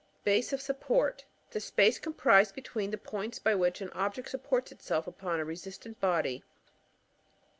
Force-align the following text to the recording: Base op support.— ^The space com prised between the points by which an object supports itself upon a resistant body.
Base 0.23 0.51
op 0.51 0.59
support.— 0.59 1.25
^The 1.53 1.61
space 1.61 1.99
com 1.99 2.15
prised 2.15 2.55
between 2.55 2.89
the 2.89 2.97
points 2.97 3.37
by 3.37 3.53
which 3.53 3.81
an 3.81 3.91
object 3.91 4.31
supports 4.31 4.71
itself 4.71 5.05
upon 5.05 5.39
a 5.39 5.45
resistant 5.45 5.99
body. 5.99 6.43